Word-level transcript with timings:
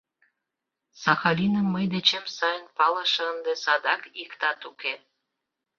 Сахалиным 1.01 1.67
мый 1.73 1.85
дечем 1.93 2.25
сайын 2.37 2.65
палыше 2.77 3.23
ынде 3.33 3.53
садак 3.63 4.01
иктат 4.23 4.59
уке. 4.69 4.93